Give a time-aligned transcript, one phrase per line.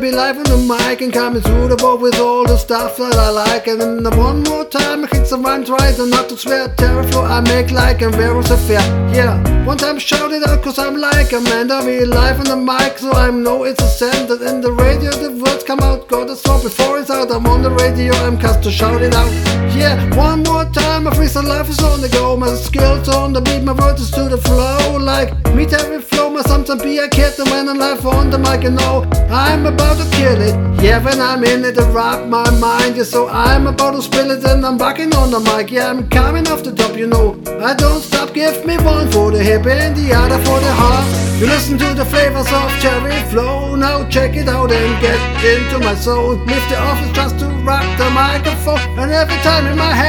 [0.00, 3.16] Be live on the mic and coming through the boat with all the stuff that
[3.16, 3.66] I like.
[3.66, 6.68] And then the one more time, I kick some rhymes right and not to swear.
[6.76, 8.80] Terror I make like and very fair.
[9.12, 9.34] Yeah,
[9.64, 11.70] one time shout it out cause I'm like a man.
[11.70, 14.72] I be live on the mic, so I know it's a send that in the
[14.72, 16.06] radio the words come out.
[16.06, 17.30] Got a song before it's out.
[17.32, 19.32] I'm on the radio, I'm cast to shout it out.
[19.74, 22.36] Yeah, one more time, my freestyle life is on the go.
[22.36, 24.96] My skills on the beat, my words is to the flow.
[24.96, 27.38] Like me, every flow, my sometimes be a kid.
[27.38, 30.82] And when I'm live on the mic, you know I'm about to kill it.
[30.82, 32.96] Yeah, when I'm in it, I rock my mind.
[32.96, 35.70] Yeah, so I'm about to spill it and I'm backing on the mic.
[35.70, 37.40] Yeah, I'm coming off the top, you know.
[37.60, 41.06] I don't stop, give me one for the hip and the other for the heart.
[41.40, 43.76] You listen to the flavors of cherry flow.
[43.76, 46.34] Now check it out and get into my soul.
[46.34, 48.80] Lift the office just to rock the microphone.
[48.98, 50.07] And every time in my you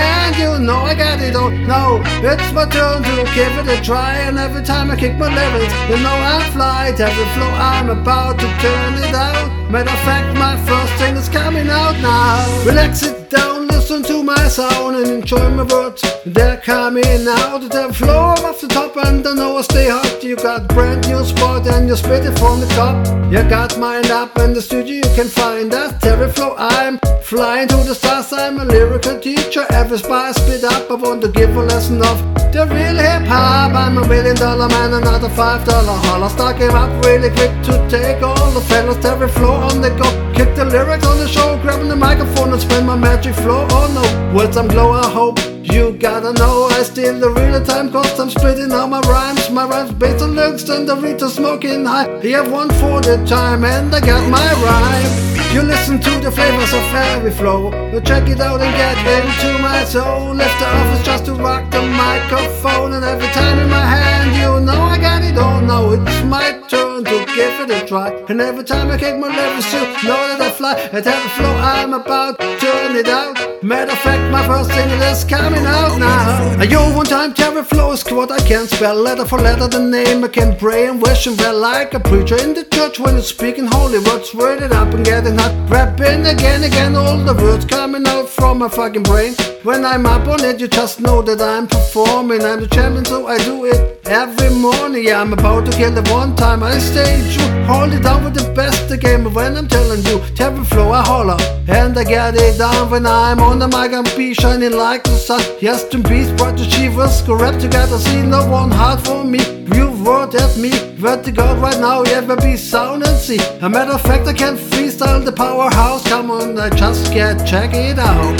[1.31, 4.15] know got it it's my turn to give it a try.
[4.27, 6.89] And every time I kick my lyrics, you know I fly.
[6.89, 9.47] Every flow I'm about to turn it out.
[9.69, 12.65] Matter of fact, my first thing is coming out now.
[12.65, 13.58] Relax it down,
[13.89, 16.03] listen to my sound and enjoy my words.
[16.23, 17.63] They're coming out.
[17.63, 20.23] of The floor off the top and I know I stay hot.
[20.23, 22.95] You got brand new spot and you spit it from the top.
[23.31, 24.97] You got mine up in the studio.
[24.97, 26.53] You can find that Terry flow.
[26.57, 28.31] I'm flying to the stars.
[28.31, 29.65] I'm a lyrical teacher.
[29.71, 32.17] Every spot I spit up, I want to give a lesson of
[32.53, 33.73] the real hip hop.
[33.73, 36.29] I'm a million dollar man, another five dollar holler.
[36.29, 38.97] Stuck him up really quick to take all the fellas.
[39.01, 40.28] Terry flow on the go.
[40.69, 43.65] Lyrics on the show, grabbing the microphone and spin my magic flow.
[43.71, 44.91] Oh no, words I'm glow.
[44.91, 48.99] I hope you gotta know I steal the real time cause I'm spitting out my
[49.01, 49.49] rhymes.
[49.49, 52.21] My rhymes based on looks and the Rita smoking high.
[52.21, 55.38] You have one for the time and I got my rhyme.
[55.51, 57.71] You listen to the flavors of every flow.
[57.91, 60.35] You check it out and get into my soul.
[60.35, 62.93] Left the office just to rock the microphone.
[62.93, 65.59] And every time in my hand, you know I got it all.
[65.61, 68.09] Now it's my turn to give it a try.
[68.29, 70.73] And every time I kick my lyrics, you know that I fly.
[70.93, 73.63] At every flow, I'm about to turn it out.
[73.63, 76.63] Matter of fact, my first single is coming out now.
[76.63, 78.95] Yo, one time, Terry Flow is what I can spell.
[78.95, 82.37] Letter for letter, the name I can pray and wish and well like a preacher
[82.37, 84.33] in the church when he's speaking holy words.
[84.33, 85.53] Word it up and getting hot.
[85.69, 89.33] Rapping again, again, all the words coming out from my fucking brain.
[89.63, 92.41] When I'm up on it, you just know that I'm performing.
[92.41, 95.03] I'm the champion, so I do it every morning.
[95.05, 96.63] Yeah, I'm about to kill it one time.
[96.63, 99.23] I stay true, hold it down with the best the game.
[99.23, 101.37] But when I'm telling you, Terry Flow, I holler.
[101.67, 105.17] And I get it down when I'm on the mic, I'm be shining like the
[105.17, 105.41] sun.
[105.61, 109.39] Yes, to peace, bright achievers, go rap together, see no one hard for me.
[109.75, 113.39] You word at me, word to God right now, yeah, be sound and see.
[113.61, 114.57] A matter of fact, I can
[114.99, 116.03] freestyle the powerhouse.
[116.03, 118.39] Come on, I just get check it out.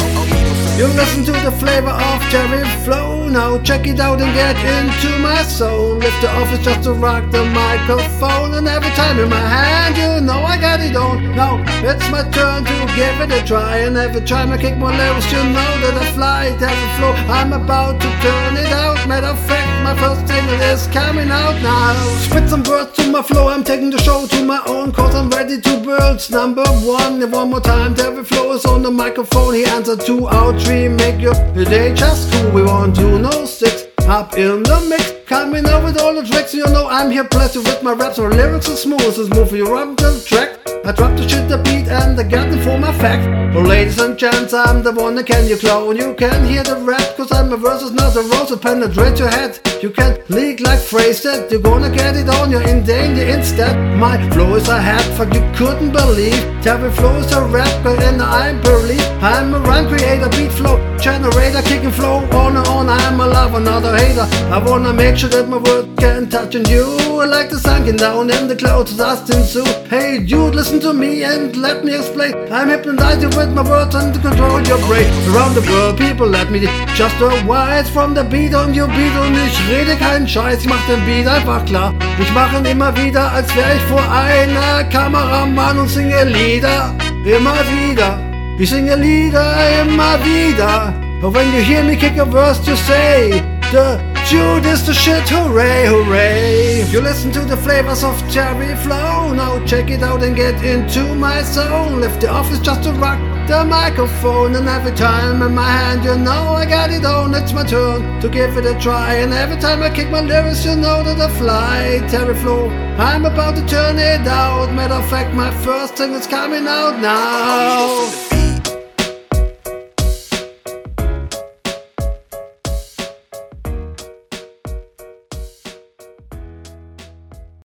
[0.77, 3.27] You listen to the flavor of Terry Flow.
[3.27, 5.95] Now check it out and get into my soul.
[5.95, 8.53] Lift the office just to rock the microphone.
[8.53, 11.35] And every time in my hand, you know I got it on.
[11.35, 13.79] Now it's my turn to give it a try.
[13.79, 16.55] And every time I kick my lyrics, you know that I fly.
[16.59, 19.05] Terry Flow, I'm about to turn it out.
[19.07, 21.93] Matter of fact, my first single is coming out now.
[22.17, 23.47] Spit some words to my flow.
[23.47, 26.29] I'm taking the show to my own cause I'm ready to build.
[26.29, 29.55] Number one, and one more time, Terry Flow is on the microphone.
[29.55, 30.87] He answered two out three.
[30.87, 32.51] Make your day just cool.
[32.51, 35.27] We want to know six up in the mix.
[35.27, 38.19] Coming up with all the tricks, you know I'm here blessed with my raps.
[38.19, 40.58] My lyrics are smooth as move you up the track.
[40.89, 43.21] I drop the shit, the beat, and I got them for my fact.
[43.55, 45.95] Oh, ladies and gents, I'm the one that can you clone.
[45.95, 49.27] You can hear the rap, cause I'm a versus, not a rose that penetrate your
[49.29, 49.59] head.
[49.83, 53.77] You can't leak like phrase that you're gonna get it on, you're in danger instead.
[53.99, 56.41] My flow is a hat, fuck you couldn't believe.
[56.63, 59.05] Terry flow is a rap, and I'm believe.
[59.21, 62.89] I'm a rhyme creator, beat flow generator, kicking flow on and on.
[62.89, 64.27] I'm a lover, not a hater.
[64.53, 66.85] I wanna make sure that my words can touch on you.
[67.21, 69.65] I like the sunken down and the clouds dust ensue.
[69.89, 72.33] Hey, dude, listen to me and let me explain.
[72.51, 75.07] I'm hypnotized you with my words and to control your brain.
[75.31, 76.59] Around the world, people let me
[76.95, 80.69] just a wise from the beat on your beat und ich rede keinen Scheiß, ich
[80.69, 81.93] mach den Beat einfach klar.
[82.19, 86.93] Ich mache ihn immer wieder, als wäre ich vor einer Kameramann und singe Lieder.
[87.25, 88.28] Immer wieder.
[88.61, 90.93] Ich singe Lieder immer wieder.
[91.21, 93.41] But when you hear me kick a verse, you say,
[93.71, 93.97] the
[94.27, 96.83] Jude is the shit, hooray, hooray.
[96.91, 99.33] You listen to the flavors of Cherry Flow.
[99.33, 101.91] Now check it out and get into my soul.
[101.91, 103.17] Left the office just to rock
[103.47, 104.55] the microphone.
[104.55, 107.33] And every time in my hand, you know I got it on.
[107.33, 109.15] It's my turn to give it a try.
[109.15, 112.05] And every time I kick my lyrics, you know that I fly.
[112.09, 112.67] Terry Flow,
[112.97, 114.73] I'm about to turn it out.
[114.73, 118.38] Matter of fact, my first thing is coming out now.